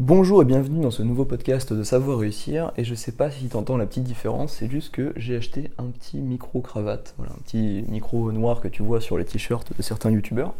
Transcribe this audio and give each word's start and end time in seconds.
Bonjour 0.00 0.42
et 0.42 0.44
bienvenue 0.44 0.80
dans 0.80 0.92
ce 0.92 1.02
nouveau 1.02 1.24
podcast 1.24 1.72
de 1.72 1.82
Savoir 1.82 2.20
Réussir. 2.20 2.70
Et 2.76 2.84
je 2.84 2.94
sais 2.94 3.10
pas 3.10 3.32
si 3.32 3.48
tu 3.48 3.56
entends 3.56 3.76
la 3.76 3.84
petite 3.84 4.04
différence, 4.04 4.52
c'est 4.52 4.70
juste 4.70 4.94
que 4.94 5.12
j'ai 5.16 5.34
acheté 5.34 5.72
un 5.76 5.86
petit 5.86 6.18
micro-cravate, 6.18 7.16
voilà, 7.18 7.32
un 7.32 7.38
petit 7.38 7.84
micro 7.88 8.30
noir 8.30 8.60
que 8.60 8.68
tu 8.68 8.84
vois 8.84 9.00
sur 9.00 9.18
les 9.18 9.24
t-shirts 9.24 9.76
de 9.76 9.82
certains 9.82 10.12
youtubeurs. 10.12 10.54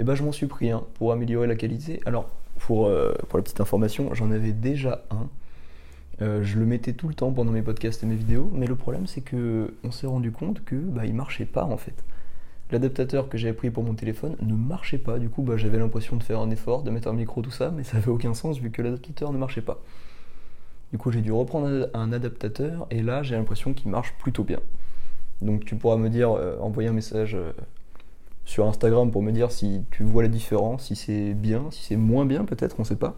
Et 0.00 0.02
ben 0.02 0.16
je 0.16 0.24
m'en 0.24 0.32
suis 0.32 0.48
pris 0.48 0.72
un 0.72 0.82
pour 0.94 1.12
améliorer 1.12 1.46
la 1.46 1.54
qualité. 1.54 2.00
Alors, 2.04 2.28
pour, 2.58 2.88
euh, 2.88 3.14
la 3.32 3.42
petite 3.42 3.60
information, 3.60 4.12
j'en 4.12 4.32
avais 4.32 4.50
déjà 4.50 5.04
un. 5.12 5.28
Euh, 6.20 6.42
je 6.42 6.58
le 6.58 6.66
mettais 6.66 6.94
tout 6.94 7.06
le 7.06 7.14
temps 7.14 7.30
pendant 7.30 7.52
mes 7.52 7.62
podcasts 7.62 8.02
et 8.02 8.06
mes 8.06 8.16
vidéos, 8.16 8.50
mais 8.52 8.66
le 8.66 8.74
problème 8.74 9.06
c'est 9.06 9.20
que 9.20 9.72
on 9.84 9.92
s'est 9.92 10.08
rendu 10.08 10.32
compte 10.32 10.64
que 10.64 10.74
bah, 10.74 11.06
il 11.06 11.14
marchait 11.14 11.44
pas 11.44 11.62
en 11.62 11.76
fait 11.76 12.02
l'adaptateur 12.70 13.28
que 13.28 13.38
j'avais 13.38 13.54
pris 13.54 13.70
pour 13.70 13.82
mon 13.82 13.94
téléphone 13.94 14.36
ne 14.42 14.54
marchait 14.54 14.98
pas. 14.98 15.18
Du 15.18 15.28
coup, 15.28 15.42
bah, 15.42 15.56
j'avais 15.56 15.78
l'impression 15.78 16.16
de 16.16 16.22
faire 16.22 16.40
un 16.40 16.50
effort, 16.50 16.82
de 16.82 16.90
mettre 16.90 17.08
un 17.08 17.12
micro, 17.12 17.42
tout 17.42 17.50
ça, 17.50 17.70
mais 17.70 17.82
ça 17.82 17.94
n'avait 17.94 18.10
aucun 18.10 18.34
sens 18.34 18.58
vu 18.58 18.70
que 18.70 18.82
l'adaptateur 18.82 19.32
ne 19.32 19.38
marchait 19.38 19.62
pas. 19.62 19.80
Du 20.92 20.98
coup, 20.98 21.10
j'ai 21.10 21.20
dû 21.20 21.32
reprendre 21.32 21.88
un 21.92 22.12
adaptateur 22.12 22.86
et 22.90 23.02
là, 23.02 23.22
j'ai 23.22 23.36
l'impression 23.36 23.74
qu'il 23.74 23.90
marche 23.90 24.14
plutôt 24.18 24.44
bien. 24.44 24.60
Donc, 25.42 25.64
tu 25.64 25.76
pourras 25.76 25.96
me 25.96 26.08
dire, 26.08 26.32
euh, 26.32 26.58
envoyer 26.60 26.88
un 26.88 26.92
message 26.92 27.34
euh, 27.34 27.52
sur 28.44 28.66
Instagram 28.66 29.10
pour 29.10 29.22
me 29.22 29.32
dire 29.32 29.52
si 29.52 29.84
tu 29.90 30.02
vois 30.02 30.22
la 30.22 30.28
différence, 30.28 30.86
si 30.86 30.96
c'est 30.96 31.34
bien, 31.34 31.66
si 31.70 31.84
c'est 31.84 31.96
moins 31.96 32.24
bien, 32.24 32.44
peut-être, 32.44 32.76
on 32.78 32.82
ne 32.82 32.86
sait 32.86 32.96
pas. 32.96 33.14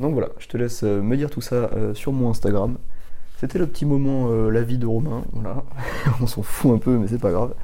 Donc 0.00 0.12
voilà, 0.12 0.28
je 0.38 0.48
te 0.48 0.56
laisse 0.56 0.82
euh, 0.82 1.00
me 1.00 1.16
dire 1.16 1.30
tout 1.30 1.40
ça 1.40 1.70
sur 1.94 2.12
mon 2.12 2.30
Instagram. 2.30 2.78
C'était 3.38 3.58
le 3.58 3.66
petit 3.66 3.84
moment, 3.84 4.28
la 4.48 4.62
vie 4.62 4.78
de 4.78 4.86
Romain. 4.86 5.24
Voilà, 5.32 5.64
on 6.20 6.26
s'en 6.26 6.42
fout 6.42 6.72
un 6.72 6.78
peu, 6.78 6.98
mais 6.98 7.08
c'est 7.08 7.20
pas 7.20 7.30
grave. 7.30 7.54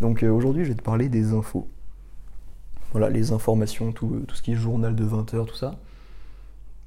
Donc 0.00 0.22
euh, 0.22 0.30
aujourd'hui, 0.30 0.64
je 0.64 0.70
vais 0.70 0.76
te 0.76 0.82
parler 0.82 1.08
des 1.08 1.32
infos. 1.32 1.68
Voilà, 2.92 3.08
les 3.08 3.32
informations, 3.32 3.92
tout, 3.92 4.24
ce 4.32 4.42
qui 4.42 4.52
est 4.52 4.56
journal 4.56 4.96
de 4.96 5.04
20 5.04 5.34
heures, 5.34 5.46
tout 5.46 5.54
ça. 5.54 5.78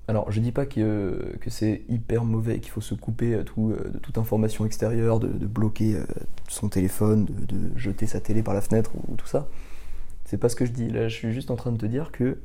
Alors, 0.09 0.29
je 0.31 0.41
dis 0.41 0.51
pas 0.51 0.65
que, 0.65 1.37
c'est 1.47 1.83
hyper 1.87 2.25
mauvais, 2.25 2.59
qu'il 2.59 2.71
faut 2.71 2.81
se 2.81 2.93
couper 2.93 3.35
euh, 3.35 3.45
euh, 3.57 3.89
de 3.89 3.99
toute 3.99 4.17
information 4.17 4.65
extérieure, 4.65 5.19
de, 5.19 5.27
bloquer 5.45 5.97
son 6.49 6.67
téléphone, 6.67 7.25
de, 7.25 7.77
jeter 7.77 8.05
sa 8.05 8.19
télé 8.19 8.43
par 8.43 8.53
la 8.53 8.61
fenêtre 8.61 8.91
ou, 9.07 9.15
tout 9.15 9.27
ça. 9.27 9.47
C'est 10.25 10.37
pas 10.37 10.49
ce 10.49 10.57
que 10.57 10.65
je 10.65 10.71
dis. 10.71 10.89
Là, 10.89 11.07
je 11.07 11.15
suis 11.15 11.31
juste 11.31 11.51
en 11.51 11.55
train 11.55 11.71
de 11.71 11.77
te 11.77 11.85
dire 11.85 12.11
que 12.11 12.39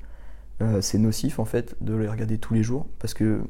c'est 0.80 0.98
nocif 0.98 1.38
en 1.38 1.44
fait 1.44 1.76
de 1.80 1.94
les 1.94 2.08
regarder 2.08 2.36
tous 2.36 2.52
les 2.52 2.64
jours 2.64 2.86
parce 2.98 3.14
que 3.14 3.40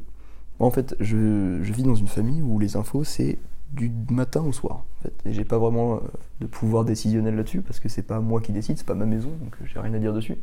moi, 0.60 0.68
en 0.68 0.70
fait, 0.70 0.94
je, 1.00 1.58
je 1.62 1.72
vis 1.72 1.82
dans 1.82 1.94
une 1.94 2.06
famille 2.06 2.42
où 2.42 2.58
les 2.58 2.76
infos 2.76 3.02
c'est 3.02 3.38
du 3.72 3.92
matin 4.10 4.42
au 4.42 4.52
soir. 4.52 4.84
En 4.98 5.02
fait. 5.02 5.14
Et 5.26 5.32
j'ai 5.32 5.44
pas 5.44 5.58
vraiment 5.58 5.96
euh, 5.96 5.98
de 6.40 6.46
pouvoir 6.46 6.84
décisionnel 6.84 7.36
là-dessus 7.36 7.62
parce 7.62 7.80
que 7.80 7.88
c'est 7.88 8.02
pas 8.02 8.20
moi 8.20 8.40
qui 8.40 8.52
décide, 8.52 8.78
c'est 8.78 8.86
pas 8.86 8.94
ma 8.94 9.06
maison, 9.06 9.30
donc 9.42 9.54
euh, 9.60 9.66
j'ai 9.66 9.78
rien 9.78 9.92
à 9.94 9.98
dire 9.98 10.12
dessus. 10.12 10.36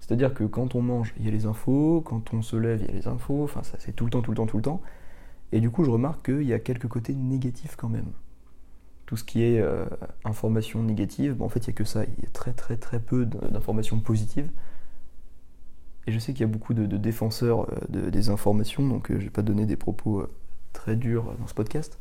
C'est-à-dire 0.00 0.34
que 0.34 0.44
quand 0.44 0.74
on 0.76 0.82
mange, 0.82 1.14
il 1.18 1.24
y 1.24 1.28
a 1.28 1.32
les 1.32 1.46
infos, 1.46 2.00
quand 2.04 2.32
on 2.32 2.42
se 2.42 2.56
lève, 2.56 2.80
il 2.82 2.86
y 2.86 2.90
a 2.90 2.94
les 2.94 3.08
infos, 3.08 3.42
enfin 3.42 3.62
ça 3.64 3.76
c'est 3.80 3.92
tout 3.92 4.04
le 4.04 4.10
temps, 4.10 4.22
tout 4.22 4.30
le 4.30 4.36
temps, 4.36 4.46
tout 4.46 4.56
le 4.56 4.62
temps. 4.62 4.80
Et 5.52 5.60
du 5.60 5.70
coup, 5.70 5.84
je 5.84 5.90
remarque 5.90 6.26
qu'il 6.26 6.46
y 6.46 6.52
a 6.52 6.58
quelques 6.58 6.88
côtés 6.88 7.14
négatifs 7.14 7.76
quand 7.76 7.88
même. 7.88 8.10
Tout 9.06 9.16
ce 9.16 9.24
qui 9.24 9.42
est 9.42 9.60
euh, 9.60 9.86
information 10.24 10.82
négative, 10.82 11.34
bon, 11.34 11.44
en 11.44 11.48
fait, 11.48 11.66
il 11.66 11.70
n'y 11.70 11.74
a 11.74 11.76
que 11.76 11.84
ça. 11.84 12.04
Il 12.04 12.24
y 12.24 12.26
a 12.26 12.30
très, 12.30 12.52
très, 12.52 12.76
très 12.76 12.98
peu 12.98 13.24
d'informations 13.24 14.00
positives. 14.00 14.50
Et 16.08 16.12
je 16.12 16.18
sais 16.18 16.32
qu'il 16.32 16.40
y 16.40 16.48
a 16.48 16.52
beaucoup 16.52 16.74
de, 16.74 16.84
défenseurs 16.96 17.68
des 17.88 18.28
informations, 18.28 18.86
donc 18.86 19.10
je 19.10 19.24
ne 19.24 19.28
pas 19.28 19.42
donner 19.42 19.66
des 19.66 19.76
propos 19.76 20.24
très 20.76 20.94
dur 20.94 21.34
dans 21.40 21.46
ce 21.46 21.54
podcast. 21.54 21.98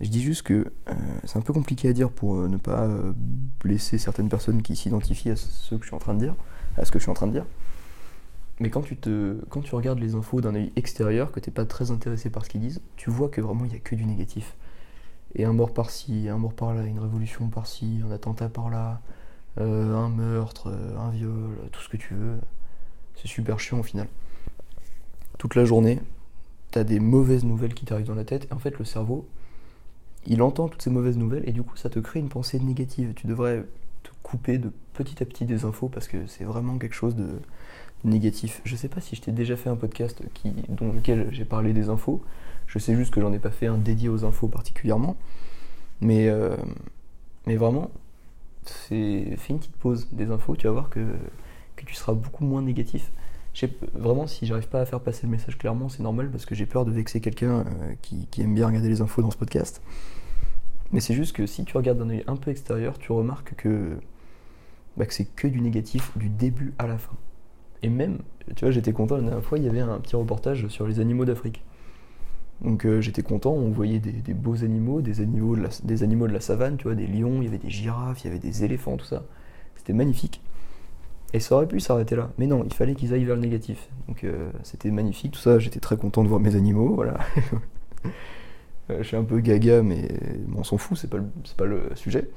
Je 0.00 0.08
dis 0.08 0.22
juste 0.22 0.42
que 0.42 0.72
euh, 0.88 0.92
c'est 1.24 1.38
un 1.38 1.42
peu 1.42 1.52
compliqué 1.52 1.88
à 1.88 1.92
dire 1.92 2.10
pour 2.10 2.34
euh, 2.34 2.48
ne 2.48 2.56
pas 2.56 2.84
euh, 2.84 3.12
blesser 3.60 3.98
certaines 3.98 4.28
personnes 4.28 4.62
qui 4.62 4.74
s'identifient 4.74 5.30
à 5.30 5.36
ce 5.36 5.74
que 5.76 5.82
je 5.82 5.86
suis 5.86 5.94
en 5.94 6.00
train 6.00 6.14
de 6.14 6.18
dire, 6.18 6.34
à 6.76 6.84
ce 6.84 6.90
que 6.90 6.98
je 6.98 7.04
suis 7.04 7.10
en 7.10 7.14
train 7.14 7.28
de 7.28 7.32
dire. 7.32 7.46
Mais 8.58 8.70
quand 8.70 8.82
tu, 8.82 8.96
te, 8.96 9.36
quand 9.50 9.60
tu 9.60 9.74
regardes 9.74 10.00
les 10.00 10.14
infos 10.14 10.40
d'un 10.40 10.54
œil 10.54 10.72
extérieur, 10.76 11.30
que 11.30 11.38
tu 11.38 11.50
n'es 11.50 11.54
pas 11.54 11.64
très 11.64 11.90
intéressé 11.90 12.30
par 12.30 12.44
ce 12.44 12.50
qu'ils 12.50 12.60
disent, 12.60 12.80
tu 12.96 13.10
vois 13.10 13.28
que 13.28 13.40
vraiment 13.40 13.64
il 13.64 13.70
n'y 13.70 13.76
a 13.76 13.80
que 13.80 13.94
du 13.94 14.04
négatif. 14.04 14.56
Et 15.36 15.44
un 15.44 15.52
mort 15.52 15.72
par-ci, 15.72 16.28
un 16.28 16.38
mort 16.38 16.54
par-là, 16.54 16.84
une 16.84 17.00
révolution 17.00 17.48
par-ci, 17.48 18.00
un 18.06 18.12
attentat 18.12 18.48
par-là, 18.48 19.00
un 19.56 20.08
meurtre, 20.08 20.72
un 20.96 21.10
viol, 21.10 21.56
tout 21.72 21.80
ce 21.80 21.88
que 21.88 21.96
tu 21.96 22.14
veux. 22.14 22.38
C'est 23.16 23.26
super 23.26 23.58
chiant 23.58 23.80
au 23.80 23.82
final. 23.82 24.06
Toute 25.38 25.56
la 25.56 25.64
journée, 25.64 26.00
t'as 26.74 26.82
des 26.82 26.98
mauvaises 26.98 27.44
nouvelles 27.44 27.72
qui 27.72 27.84
t'arrivent 27.84 28.08
dans 28.08 28.16
la 28.16 28.24
tête, 28.24 28.48
et 28.50 28.52
en 28.52 28.58
fait 28.58 28.76
le 28.80 28.84
cerveau, 28.84 29.28
il 30.26 30.42
entend 30.42 30.68
toutes 30.68 30.82
ces 30.82 30.90
mauvaises 30.90 31.16
nouvelles, 31.16 31.48
et 31.48 31.52
du 31.52 31.62
coup 31.62 31.76
ça 31.76 31.88
te 31.88 32.00
crée 32.00 32.18
une 32.18 32.28
pensée 32.28 32.58
négative. 32.58 33.12
Tu 33.14 33.28
devrais 33.28 33.64
te 34.02 34.10
couper 34.24 34.58
de 34.58 34.72
petit 34.92 35.22
à 35.22 35.26
petit 35.26 35.44
des 35.44 35.64
infos, 35.64 35.88
parce 35.88 36.08
que 36.08 36.26
c'est 36.26 36.42
vraiment 36.42 36.76
quelque 36.76 36.96
chose 36.96 37.14
de 37.14 37.28
négatif. 38.02 38.60
Je 38.64 38.74
sais 38.74 38.88
pas 38.88 39.00
si 39.00 39.14
je 39.14 39.22
t'ai 39.22 39.30
déjà 39.30 39.56
fait 39.56 39.70
un 39.70 39.76
podcast 39.76 40.20
qui, 40.34 40.50
dans 40.68 40.90
lequel 40.92 41.28
j'ai 41.30 41.44
parlé 41.44 41.72
des 41.72 41.90
infos, 41.90 42.20
je 42.66 42.80
sais 42.80 42.96
juste 42.96 43.14
que 43.14 43.20
j'en 43.20 43.32
ai 43.32 43.38
pas 43.38 43.52
fait 43.52 43.68
un 43.68 43.78
dédié 43.78 44.08
aux 44.08 44.24
infos 44.24 44.48
particulièrement, 44.48 45.16
mais, 46.00 46.28
euh, 46.28 46.56
mais 47.46 47.54
vraiment, 47.54 47.92
fais 48.66 49.36
une 49.48 49.58
petite 49.60 49.76
pause 49.76 50.08
des 50.10 50.32
infos, 50.32 50.56
tu 50.56 50.66
vas 50.66 50.72
voir 50.72 50.90
que 50.90 51.06
tu 51.76 51.94
seras 51.94 52.14
beaucoup 52.14 52.44
moins 52.44 52.62
négatif 52.62 53.12
vraiment, 53.94 54.26
si 54.26 54.46
j'arrive 54.46 54.68
pas 54.68 54.80
à 54.80 54.86
faire 54.86 55.00
passer 55.00 55.26
le 55.26 55.30
message 55.30 55.58
clairement, 55.58 55.88
c'est 55.88 56.02
normal 56.02 56.30
parce 56.30 56.46
que 56.46 56.54
j'ai 56.54 56.66
peur 56.66 56.84
de 56.84 56.90
vexer 56.90 57.20
quelqu'un 57.20 57.60
euh, 57.60 57.94
qui, 58.02 58.26
aime 58.40 58.54
bien 58.54 58.66
regarder 58.66 58.88
les 58.88 59.00
infos 59.00 59.22
dans 59.22 59.30
ce 59.30 59.36
podcast. 59.36 59.82
Mais 60.92 61.00
c'est 61.00 61.14
juste 61.14 61.34
que 61.34 61.46
si 61.46 61.64
tu 61.64 61.76
regardes 61.76 61.98
d'un 61.98 62.10
œil 62.10 62.24
un 62.26 62.36
peu 62.36 62.50
extérieur, 62.50 62.98
tu 62.98 63.12
remarques 63.12 63.54
que, 63.56 63.96
bah, 64.96 65.06
que 65.06 65.14
c'est 65.14 65.24
que 65.24 65.48
du 65.48 65.60
négatif 65.60 66.16
du 66.16 66.28
début 66.28 66.74
à 66.78 66.86
la 66.86 66.98
fin. 66.98 67.14
Et 67.82 67.88
même, 67.88 68.18
tu 68.56 68.64
vois, 68.64 68.70
j'étais 68.70 68.92
content 68.92 69.16
la 69.16 69.22
dernière 69.22 69.44
fois, 69.44 69.58
il 69.58 69.64
y 69.64 69.68
avait 69.68 69.80
un 69.80 69.98
petit 70.00 70.16
reportage 70.16 70.66
sur 70.68 70.86
les 70.86 71.00
animaux 71.00 71.24
d'Afrique. 71.24 71.62
Donc 72.60 72.86
euh, 72.86 73.00
j'étais 73.00 73.22
content, 73.22 73.52
on 73.52 73.70
voyait 73.70 73.98
des, 73.98 74.34
beaux 74.34 74.64
animaux, 74.64 75.00
des 75.00 75.20
animaux, 75.20 75.56
des 75.82 76.02
animaux 76.02 76.26
de 76.26 76.32
la 76.32 76.40
savane, 76.40 76.76
tu 76.76 76.84
vois, 76.84 76.94
des 76.94 77.06
lions, 77.06 77.42
il 77.42 77.44
y 77.44 77.48
avait 77.48 77.58
des 77.58 77.70
girafes, 77.70 78.22
il 78.22 78.28
y 78.28 78.30
avait 78.30 78.38
des 78.38 78.64
éléphants, 78.64 78.96
tout 78.96 79.04
ça. 79.04 79.24
C'était 79.76 79.92
magnifique. 79.92 80.40
Et 81.34 81.40
ça 81.40 81.56
aurait 81.56 81.66
pu 81.66 81.80
s'arrêter 81.80 82.14
là. 82.14 82.30
Mais 82.38 82.46
non, 82.46 82.62
il 82.64 82.72
fallait 82.72 82.94
qu'ils 82.94 83.12
aillent 83.12 83.24
vers 83.24 83.34
le 83.34 83.42
négatif. 83.42 83.88
Donc 84.06 84.22
euh, 84.22 84.50
c'était 84.62 84.92
magnifique, 84.92 85.32
tout 85.32 85.40
ça. 85.40 85.58
J'étais 85.58 85.80
très 85.80 85.96
content 85.96 86.22
de 86.22 86.28
voir 86.28 86.40
mes 86.40 86.56
animaux, 86.56 86.94
voilà. 86.94 87.18
Euh, 88.90 88.98
je 88.98 89.04
suis 89.04 89.16
un 89.16 89.24
peu 89.24 89.40
gaga, 89.40 89.82
mais 89.82 90.08
on 90.54 90.62
s'en 90.62 90.76
fout, 90.76 90.98
c'est 90.98 91.08
pas, 91.08 91.16
le, 91.16 91.24
pas 91.56 91.64
le 91.64 91.88
sujet. 91.94 92.28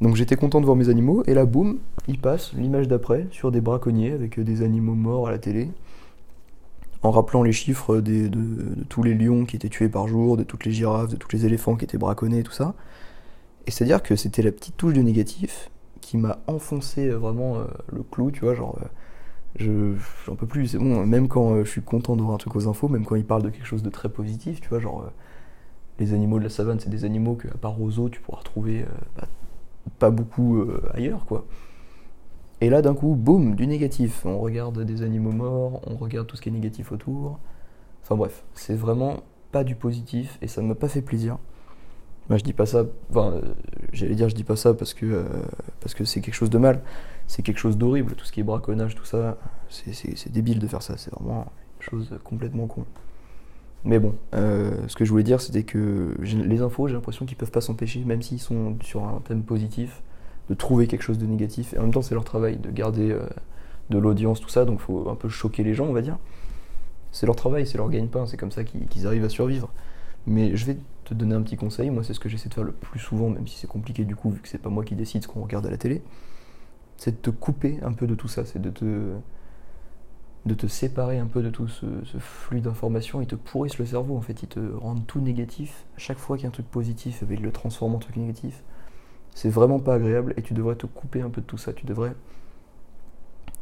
Donc 0.00 0.16
j'étais 0.16 0.34
content 0.34 0.60
de 0.60 0.66
voir 0.66 0.76
mes 0.76 0.88
animaux, 0.88 1.22
et 1.28 1.34
là, 1.34 1.46
boum, 1.46 1.78
il 2.08 2.18
passe 2.18 2.52
l'image 2.54 2.88
d'après 2.88 3.28
sur 3.30 3.52
des 3.52 3.60
braconniers 3.60 4.10
avec 4.10 4.40
des 4.40 4.62
animaux 4.62 4.96
morts 4.96 5.28
à 5.28 5.30
la 5.30 5.38
télé, 5.38 5.70
en 7.02 7.12
rappelant 7.12 7.44
les 7.44 7.52
chiffres 7.52 8.00
de, 8.00 8.26
de, 8.26 8.82
tous 8.88 9.04
les 9.04 9.14
lions 9.14 9.44
qui 9.44 9.54
étaient 9.54 9.68
tués 9.68 9.88
par 9.88 10.08
jour, 10.08 10.36
de 10.36 10.42
toutes 10.42 10.64
les 10.64 10.72
girafes, 10.72 11.10
de 11.10 11.16
tous 11.16 11.30
les 11.30 11.46
éléphants 11.46 11.76
qui 11.76 11.84
étaient 11.84 11.98
braconnés, 11.98 12.42
tout 12.42 12.50
ça. 12.50 12.74
Et 13.68 13.70
c'est-à-dire 13.70 14.02
que 14.02 14.16
c'était 14.16 14.42
la 14.42 14.50
petite 14.50 14.76
touche 14.76 14.94
de 14.94 15.02
négatif, 15.02 15.70
qui 16.04 16.18
m'a 16.18 16.38
enfoncé 16.46 17.08
euh, 17.08 17.16
vraiment 17.16 17.56
euh, 17.56 17.64
le 17.92 18.02
clou, 18.02 18.30
tu 18.30 18.40
vois, 18.40 18.54
genre, 18.54 18.78
euh, 18.82 18.86
je, 19.56 19.94
j'en 20.26 20.36
peux 20.36 20.46
plus, 20.46 20.68
c'est 20.68 20.78
bon, 20.78 21.06
même 21.06 21.28
quand 21.28 21.64
je 21.64 21.70
suis 21.70 21.82
content 21.82 22.16
de 22.16 22.22
voir 22.22 22.34
un 22.34 22.38
truc 22.38 22.54
aux 22.56 22.68
infos, 22.68 22.88
même 22.88 23.04
quand 23.04 23.16
il 23.16 23.24
parle 23.24 23.42
de 23.42 23.50
quelque 23.50 23.66
chose 23.66 23.82
de 23.82 23.90
très 23.90 24.08
positif, 24.08 24.60
tu 24.60 24.68
vois, 24.68 24.80
genre, 24.80 25.10
les 25.98 26.12
animaux 26.12 26.38
de 26.38 26.44
la 26.44 26.50
savane, 26.50 26.80
c'est 26.80 26.90
des 26.90 27.04
animaux 27.04 27.34
que, 27.34 27.48
à 27.48 27.56
part 27.56 27.80
aux 27.80 28.08
tu 28.08 28.20
pourras 28.20 28.38
retrouver 28.38 28.84
bah, 29.16 29.28
pas 29.98 30.10
beaucoup 30.10 30.64
ailleurs, 30.92 31.24
quoi. 31.24 31.46
Et 32.60 32.68
là, 32.68 32.82
d'un 32.82 32.94
coup, 32.94 33.14
boum, 33.14 33.54
du 33.54 33.66
négatif. 33.66 34.24
On 34.24 34.38
regarde 34.40 34.80
des 34.80 35.02
animaux 35.02 35.32
morts, 35.32 35.80
on 35.86 35.96
regarde 35.96 36.26
tout 36.26 36.36
ce 36.36 36.42
qui 36.42 36.48
est 36.48 36.52
négatif 36.52 36.92
autour. 36.92 37.38
Enfin 38.02 38.16
bref, 38.16 38.44
c'est 38.54 38.74
vraiment 38.74 39.22
pas 39.52 39.64
du 39.64 39.76
positif 39.76 40.38
et 40.42 40.48
ça 40.48 40.62
ne 40.62 40.68
m'a 40.68 40.74
pas 40.74 40.88
fait 40.88 41.02
plaisir. 41.02 41.38
Moi, 42.28 42.38
je 42.38 42.44
dis 42.44 42.54
pas 42.54 42.66
ça. 42.66 42.84
Enfin, 43.10 43.40
j'allais 43.92 44.14
dire, 44.14 44.28
je 44.28 44.34
dis 44.34 44.44
pas 44.44 44.56
ça 44.56 44.74
parce 44.74 44.94
que 44.94 45.24
parce 45.84 45.92
que 45.92 46.04
c'est 46.04 46.22
quelque 46.22 46.34
chose 46.34 46.48
de 46.48 46.56
mal. 46.56 46.80
C'est 47.26 47.42
quelque 47.42 47.58
chose 47.58 47.76
d'horrible. 47.76 48.14
Tout 48.14 48.24
ce 48.24 48.32
qui 48.32 48.40
est 48.40 48.42
braconnage, 48.42 48.94
tout 48.94 49.04
ça, 49.04 49.36
c'est 49.68 50.32
débile 50.32 50.58
de 50.58 50.66
faire 50.66 50.80
ça. 50.80 50.96
C'est 50.96 51.12
vraiment 51.12 51.52
une 51.78 51.82
chose 51.82 52.18
complètement 52.24 52.66
con. 52.66 52.86
Mais 53.84 53.98
bon, 53.98 54.14
euh, 54.34 54.88
ce 54.88 54.96
que 54.96 55.04
je 55.04 55.10
voulais 55.10 55.24
dire, 55.24 55.42
c'était 55.42 55.62
que 55.62 56.16
les 56.22 56.62
infos, 56.62 56.88
j'ai 56.88 56.94
l'impression 56.94 57.26
qu'ils 57.26 57.36
peuvent 57.36 57.50
pas 57.50 57.60
s'empêcher, 57.60 58.02
même 58.02 58.22
s'ils 58.22 58.40
sont 58.40 58.78
sur 58.80 59.04
un 59.04 59.20
thème 59.28 59.42
positif, 59.42 60.02
de 60.48 60.54
trouver 60.54 60.86
quelque 60.86 61.02
chose 61.02 61.18
de 61.18 61.26
négatif. 61.26 61.74
Et 61.74 61.78
en 61.78 61.82
même 61.82 61.92
temps, 61.92 62.00
c'est 62.00 62.14
leur 62.14 62.24
travail 62.24 62.56
de 62.56 62.70
garder 62.70 63.10
euh, 63.10 63.20
de 63.90 63.98
l'audience, 63.98 64.40
tout 64.40 64.48
ça. 64.48 64.64
Donc, 64.64 64.80
faut 64.80 65.10
un 65.10 65.16
peu 65.16 65.28
choquer 65.28 65.64
les 65.64 65.74
gens, 65.74 65.84
on 65.84 65.92
va 65.92 66.00
dire. 66.00 66.16
C'est 67.12 67.26
leur 67.26 67.36
travail, 67.36 67.66
c'est 67.66 67.76
leur 67.76 67.90
gagne-pain. 67.90 68.24
C'est 68.24 68.38
comme 68.38 68.52
ça 68.52 68.64
qu'ils 68.64 69.06
arrivent 69.06 69.24
à 69.24 69.28
survivre. 69.28 69.70
Mais 70.26 70.56
je 70.56 70.64
vais 70.64 70.78
te 71.04 71.14
donner 71.14 71.34
un 71.34 71.42
petit 71.42 71.56
conseil, 71.56 71.90
moi 71.90 72.02
c'est 72.02 72.14
ce 72.14 72.20
que 72.20 72.28
j'essaie 72.28 72.48
de 72.48 72.54
faire 72.54 72.64
le 72.64 72.72
plus 72.72 72.98
souvent, 72.98 73.28
même 73.28 73.46
si 73.46 73.58
c'est 73.58 73.66
compliqué 73.66 74.04
du 74.04 74.16
coup, 74.16 74.30
vu 74.30 74.40
que 74.40 74.48
c'est 74.48 74.58
pas 74.58 74.70
moi 74.70 74.84
qui 74.84 74.94
décide 74.94 75.22
ce 75.22 75.28
qu'on 75.28 75.42
regarde 75.42 75.66
à 75.66 75.70
la 75.70 75.76
télé, 75.76 76.02
c'est 76.96 77.12
de 77.12 77.16
te 77.16 77.30
couper 77.30 77.78
un 77.82 77.92
peu 77.92 78.06
de 78.06 78.14
tout 78.14 78.28
ça, 78.28 78.44
c'est 78.44 78.60
de 78.60 78.70
te, 78.70 79.14
de 80.46 80.54
te 80.54 80.66
séparer 80.66 81.18
un 81.18 81.26
peu 81.26 81.42
de 81.42 81.50
tout 81.50 81.68
ce, 81.68 81.86
flux 82.18 82.60
d'informations, 82.60 83.20
ils 83.20 83.26
te 83.26 83.34
pourrissent 83.34 83.78
le 83.78 83.86
cerveau 83.86 84.16
en 84.16 84.20
fait, 84.20 84.42
ils 84.42 84.48
te 84.48 84.60
rendent 84.60 85.06
tout 85.06 85.20
négatif, 85.20 85.84
chaque 85.96 86.18
fois 86.18 86.36
qu'il 86.36 86.44
y 86.44 86.46
a 86.46 86.48
un 86.48 86.52
truc 86.52 86.70
positif, 86.70 87.20
eh 87.22 87.26
ben, 87.26 87.38
ils 87.38 87.42
le 87.42 87.52
transforment 87.52 87.96
en 87.96 87.98
truc 87.98 88.16
négatif. 88.16 88.62
C'est 89.34 89.48
vraiment 89.48 89.80
pas 89.80 89.94
agréable 89.94 90.32
et 90.36 90.42
tu 90.42 90.54
devrais 90.54 90.76
te 90.76 90.86
couper 90.86 91.20
un 91.20 91.30
peu 91.30 91.40
de 91.40 91.46
tout 91.46 91.58
ça, 91.58 91.72
tu 91.72 91.86
devrais 91.86 92.14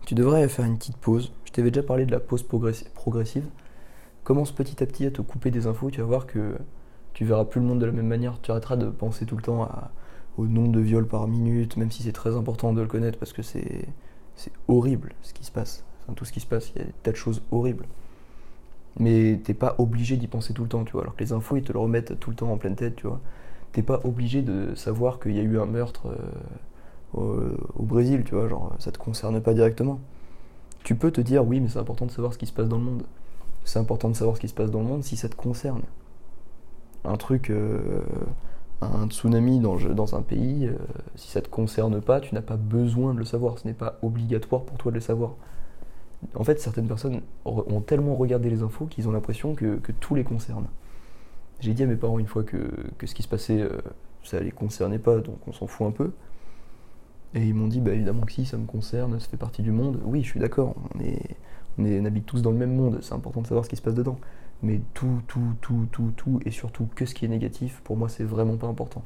tu 0.04 0.14
devrais 0.14 0.48
faire 0.48 0.64
une 0.64 0.76
petite 0.78 0.96
pause. 0.96 1.32
Je 1.44 1.52
t'avais 1.52 1.70
déjà 1.70 1.86
parlé 1.86 2.06
de 2.06 2.10
la 2.10 2.18
pause 2.18 2.42
progressive. 2.42 3.44
Commence 4.24 4.52
petit 4.52 4.82
à 4.82 4.86
petit 4.86 5.06
à 5.06 5.10
te 5.10 5.22
couper 5.22 5.50
des 5.50 5.66
infos, 5.66 5.90
tu 5.90 6.00
vas 6.00 6.06
voir 6.06 6.26
que 6.26 6.56
tu 7.14 7.24
verras 7.24 7.44
plus 7.44 7.60
le 7.60 7.66
monde 7.66 7.78
de 7.78 7.86
la 7.86 7.92
même 7.92 8.06
manière. 8.06 8.40
Tu 8.40 8.50
arrêteras 8.50 8.76
de 8.76 8.86
penser 8.86 9.26
tout 9.26 9.36
le 9.36 9.42
temps 9.42 9.68
au 10.38 10.46
nombre 10.46 10.72
de 10.72 10.80
viols 10.80 11.06
par 11.06 11.28
minute, 11.28 11.76
même 11.76 11.90
si 11.90 12.02
c'est 12.02 12.12
très 12.12 12.36
important 12.36 12.72
de 12.72 12.80
le 12.80 12.86
connaître 12.86 13.18
parce 13.18 13.32
que 13.32 13.42
c'est 13.42 13.88
horrible 14.68 15.12
ce 15.22 15.32
qui 15.32 15.44
se 15.44 15.50
passe. 15.52 15.84
Tout 16.16 16.24
ce 16.24 16.32
qui 16.32 16.40
se 16.40 16.46
passe, 16.46 16.72
il 16.74 16.78
y 16.78 16.82
a 16.82 16.84
des 16.84 16.92
tas 17.02 17.12
de 17.12 17.16
choses 17.16 17.42
horribles. 17.50 17.86
Mais 18.98 19.40
t'es 19.42 19.54
pas 19.54 19.74
obligé 19.78 20.16
d'y 20.16 20.26
penser 20.26 20.52
tout 20.52 20.62
le 20.62 20.68
temps, 20.68 20.84
tu 20.84 20.92
vois. 20.92 21.02
Alors 21.02 21.14
que 21.16 21.24
les 21.24 21.32
infos, 21.32 21.56
ils 21.56 21.62
te 21.62 21.72
le 21.72 21.78
remettent 21.78 22.18
tout 22.18 22.30
le 22.30 22.36
temps 22.36 22.52
en 22.52 22.58
pleine 22.58 22.76
tête, 22.76 22.96
tu 22.96 23.06
vois. 23.06 23.20
T'es 23.72 23.82
pas 23.82 24.00
obligé 24.04 24.42
de 24.42 24.74
savoir 24.74 25.18
qu'il 25.18 25.32
y 25.32 25.40
a 25.40 25.42
eu 25.42 25.58
un 25.58 25.64
meurtre 25.64 26.08
euh, 27.16 27.56
au, 27.74 27.82
Brésil, 27.84 28.24
tu 28.24 28.34
vois. 28.34 28.48
Genre, 28.48 28.74
ça 28.78 28.92
te 28.92 28.98
concerne 28.98 29.40
pas 29.40 29.54
directement. 29.54 30.00
Tu 30.84 30.94
peux 30.94 31.10
te 31.10 31.20
dire, 31.20 31.46
oui, 31.46 31.60
mais 31.60 31.68
c'est 31.68 31.78
important 31.78 32.04
de 32.04 32.10
savoir 32.10 32.34
ce 32.34 32.38
qui 32.38 32.46
se 32.46 32.52
passe 32.52 32.68
dans 32.68 32.78
le 32.78 32.84
monde. 32.84 33.04
C'est 33.64 33.78
important 33.78 34.10
de 34.10 34.16
savoir 34.16 34.36
ce 34.36 34.40
qui 34.40 34.48
se 34.48 34.54
passe 34.54 34.70
dans 34.70 34.80
le 34.80 34.86
monde 34.86 35.04
si 35.04 35.16
ça 35.16 35.28
te 35.28 35.36
concerne. 35.36 35.82
Un 37.04 37.16
truc, 37.16 37.50
euh, 37.50 38.02
un 38.80 39.08
tsunami 39.08 39.60
dans, 39.60 40.14
un 40.14 40.22
pays, 40.22 40.66
euh, 40.66 40.76
si 41.16 41.30
ça 41.30 41.40
te 41.40 41.48
concerne 41.48 42.00
pas, 42.00 42.20
tu 42.20 42.34
n'as 42.34 42.42
pas 42.42 42.56
besoin 42.56 43.14
de 43.14 43.18
le 43.18 43.24
savoir. 43.24 43.58
Ce 43.58 43.66
n'est 43.66 43.74
pas 43.74 43.98
obligatoire 44.02 44.62
pour 44.62 44.78
toi 44.78 44.92
de 44.92 44.96
le 44.96 45.00
savoir 45.00 45.34
en 46.34 46.44
fait, 46.44 46.60
certaines 46.60 46.86
personnes 46.86 47.20
ont 47.44 47.80
tellement 47.80 48.14
regardé 48.14 48.48
les 48.48 48.62
infos 48.62 48.86
qu'ils 48.86 49.08
ont 49.08 49.12
l'impression 49.12 49.54
que, 49.54 49.80
tout 50.00 50.14
les 50.14 50.24
concerne. 50.24 50.66
J'ai 51.60 51.74
dit 51.74 51.82
à 51.82 51.86
mes 51.86 51.96
parents 51.96 52.18
une 52.18 52.26
fois 52.26 52.42
que, 52.42 52.70
ce 53.04 53.14
qui 53.14 53.22
se 53.22 53.28
passait, 53.28 53.60
euh, 53.60 53.80
ça 54.22 54.40
les 54.40 54.50
concernait 54.50 54.98
pas, 54.98 55.18
donc 55.18 55.36
on 55.46 55.52
s'en 55.52 55.66
fout 55.66 55.86
un 55.86 55.90
peu. 55.90 56.12
Et 57.34 57.44
ils 57.46 57.54
m'ont 57.54 57.68
dit, 57.68 57.80
bah 57.80 57.92
évidemment 57.92 58.22
que 58.22 58.32
si, 58.32 58.44
ça 58.44 58.56
me 58.56 58.66
concerne, 58.66 59.18
ça 59.18 59.28
fait 59.28 59.36
partie 59.36 59.62
du 59.62 59.72
monde. 59.72 60.00
Oui, 60.04 60.22
je 60.22 60.28
suis 60.28 60.40
d'accord, 60.40 60.74
on, 60.94 61.82
on, 61.82 62.04
habite 62.04 62.26
tous 62.26 62.42
dans 62.42 62.50
le 62.50 62.58
même 62.58 62.74
monde, 62.74 62.98
c'est 63.00 63.14
important 63.14 63.42
de 63.42 63.46
savoir 63.46 63.64
ce 63.64 63.70
qui 63.70 63.76
se 63.76 63.82
passe 63.82 63.94
dedans. 63.94 64.18
Mais 64.62 64.80
tout, 64.94 65.20
tout, 65.26 65.54
tout, 65.60 65.86
tout, 65.90 66.12
tout, 66.16 66.40
et 66.46 66.50
surtout 66.50 66.88
que 66.94 67.04
ce 67.04 67.14
qui 67.14 67.24
est 67.24 67.28
négatif, 67.28 67.80
pour 67.84 67.96
moi, 67.96 68.08
c'est 68.08 68.24
vraiment 68.24 68.56
pas 68.56 68.68
important. 68.68 69.02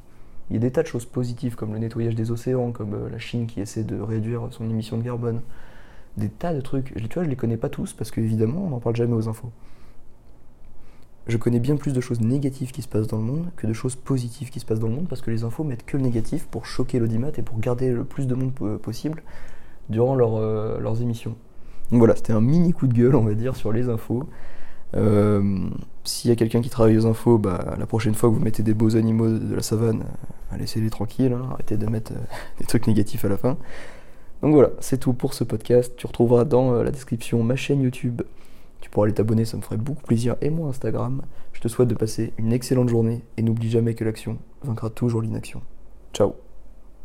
Il 0.50 0.54
y 0.54 0.56
a 0.56 0.60
des 0.60 0.70
tas 0.70 0.82
de 0.82 0.86
choses 0.86 1.06
positives, 1.06 1.56
comme 1.56 1.72
le 1.72 1.78
nettoyage 1.78 2.14
des 2.14 2.30
océans, 2.30 2.72
comme 2.72 2.94
euh, 2.94 3.08
la 3.10 3.18
Chine 3.18 3.46
qui 3.46 3.60
essaie 3.60 3.82
de 3.82 3.98
réduire 3.98 4.48
son 4.50 4.68
émission 4.68 4.98
de 4.98 5.02
carbone, 5.02 5.40
des 6.16 6.28
tas 6.28 6.54
de 6.54 6.60
trucs. 6.60 6.94
Tu 6.94 7.14
vois, 7.14 7.24
je 7.24 7.28
les 7.28 7.36
connais 7.36 7.56
pas 7.56 7.68
tous 7.68 7.92
parce 7.92 8.10
qu'évidemment, 8.10 8.64
on 8.66 8.70
n'en 8.70 8.80
parle 8.80 8.96
jamais 8.96 9.14
aux 9.14 9.28
infos. 9.28 9.50
Je 11.26 11.36
connais 11.38 11.58
bien 11.58 11.76
plus 11.76 11.92
de 11.92 12.00
choses 12.00 12.20
négatives 12.20 12.70
qui 12.70 12.82
se 12.82 12.88
passent 12.88 13.08
dans 13.08 13.16
le 13.16 13.24
monde 13.24 13.48
que 13.56 13.66
de 13.66 13.72
choses 13.72 13.96
positives 13.96 14.50
qui 14.50 14.60
se 14.60 14.64
passent 14.64 14.78
dans 14.78 14.86
le 14.86 14.94
monde 14.94 15.08
parce 15.08 15.22
que 15.22 15.30
les 15.32 15.42
infos 15.42 15.64
mettent 15.64 15.84
que 15.84 15.96
le 15.96 16.04
négatif 16.04 16.46
pour 16.46 16.66
choquer 16.66 17.00
l'audimat 17.00 17.30
et 17.36 17.42
pour 17.42 17.58
garder 17.58 17.90
le 17.90 18.04
plus 18.04 18.28
de 18.28 18.34
monde 18.36 18.52
possible 18.78 19.24
durant 19.88 20.16
euh, 20.20 20.78
leurs 20.78 21.02
émissions. 21.02 21.34
Donc 21.90 21.98
voilà, 21.98 22.14
c'était 22.14 22.32
un 22.32 22.40
mini 22.40 22.72
coup 22.72 22.86
de 22.86 22.94
gueule, 22.94 23.16
on 23.16 23.24
va 23.24 23.34
dire, 23.34 23.56
sur 23.56 23.72
les 23.72 23.88
infos. 23.88 24.28
Euh, 24.94 25.68
s'il 26.04 26.30
y 26.30 26.32
a 26.32 26.36
quelqu'un 26.36 26.60
qui 26.60 26.70
travaille 26.70 26.96
aux 26.96 27.06
infos, 27.06 27.38
bah, 27.38 27.74
la 27.78 27.86
prochaine 27.86 28.14
fois 28.14 28.28
que 28.28 28.34
vous 28.34 28.40
mettez 28.40 28.62
des 28.62 28.74
beaux 28.74 28.96
animaux 28.96 29.28
de 29.28 29.54
la 29.54 29.62
savane, 29.62 30.04
euh, 30.52 30.56
laissez-les 30.56 30.90
tranquilles, 30.90 31.32
hein, 31.32 31.48
arrêtez 31.52 31.76
de 31.76 31.86
mettre 31.86 32.12
des 32.58 32.64
trucs 32.64 32.86
négatifs 32.86 33.24
à 33.24 33.28
la 33.28 33.36
fin. 33.36 33.56
Donc 34.42 34.52
voilà, 34.52 34.70
c'est 34.80 34.98
tout 34.98 35.12
pour 35.12 35.34
ce 35.34 35.44
podcast. 35.44 35.94
Tu 35.96 36.06
retrouveras 36.06 36.44
dans 36.44 36.72
euh, 36.72 36.84
la 36.84 36.90
description 36.90 37.42
ma 37.42 37.56
chaîne 37.56 37.80
YouTube. 37.80 38.22
Tu 38.80 38.90
pourras 38.90 39.06
aller 39.06 39.14
t'abonner, 39.14 39.44
ça 39.44 39.56
me 39.56 39.62
ferait 39.62 39.78
beaucoup 39.78 40.02
plaisir, 40.02 40.36
et 40.40 40.50
mon 40.50 40.68
Instagram. 40.68 41.22
Je 41.52 41.60
te 41.60 41.68
souhaite 41.68 41.88
de 41.88 41.94
passer 41.94 42.32
une 42.38 42.52
excellente 42.52 42.88
journée 42.88 43.22
et 43.36 43.42
n'oublie 43.42 43.70
jamais 43.70 43.94
que 43.94 44.04
l'action 44.04 44.38
vaincra 44.62 44.90
toujours 44.90 45.22
l'inaction. 45.22 45.62
Ciao 46.12 46.45